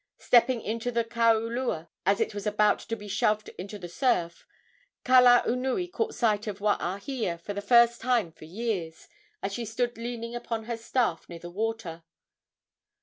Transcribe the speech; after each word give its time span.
Stepping 0.17 0.61
into 0.63 0.89
the 0.91 1.03
kaulua 1.03 1.87
as 2.07 2.19
it 2.19 2.33
was 2.33 2.47
about 2.47 2.79
to 2.79 2.95
be 2.95 3.07
shoved 3.07 3.49
into 3.49 3.77
the 3.77 3.87
surf, 3.87 4.47
Kalaunui 5.05 5.91
caught 5.91 6.15
sight 6.15 6.47
of 6.47 6.57
Waahia, 6.57 7.39
for 7.39 7.53
the 7.53 7.61
first 7.61 8.01
time 8.01 8.31
for 8.31 8.45
years, 8.45 9.07
as 9.43 9.53
she 9.53 9.63
stood 9.63 9.99
leaning 9.99 10.33
upon 10.35 10.63
her 10.63 10.75
staff 10.77 11.29
near 11.29 11.37
the 11.37 11.51
water. 11.51 12.03